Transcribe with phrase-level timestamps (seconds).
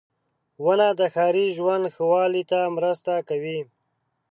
[0.63, 3.59] •ونه د ښاري ژوند ښه والي ته مرسته کوي.